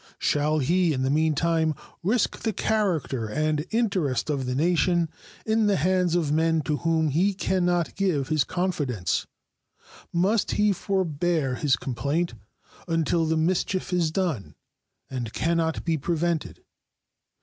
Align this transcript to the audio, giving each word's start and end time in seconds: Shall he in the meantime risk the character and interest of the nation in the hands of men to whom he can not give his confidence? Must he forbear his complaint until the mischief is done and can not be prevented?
Shall 0.17 0.57
he 0.57 0.93
in 0.93 1.03
the 1.03 1.11
meantime 1.11 1.75
risk 2.01 2.39
the 2.39 2.53
character 2.53 3.27
and 3.27 3.67
interest 3.69 4.31
of 4.31 4.47
the 4.47 4.55
nation 4.55 5.09
in 5.45 5.67
the 5.67 5.75
hands 5.75 6.15
of 6.15 6.31
men 6.31 6.61
to 6.61 6.77
whom 6.77 7.09
he 7.09 7.35
can 7.35 7.65
not 7.65 7.93
give 7.95 8.29
his 8.29 8.43
confidence? 8.43 9.27
Must 10.11 10.53
he 10.53 10.73
forbear 10.73 11.53
his 11.53 11.75
complaint 11.75 12.33
until 12.87 13.27
the 13.27 13.37
mischief 13.37 13.93
is 13.93 14.09
done 14.09 14.55
and 15.07 15.31
can 15.33 15.57
not 15.57 15.85
be 15.85 15.99
prevented? 15.99 16.63